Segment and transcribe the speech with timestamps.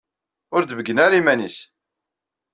[0.55, 1.57] Ur d-tebeyyen ara iman-is.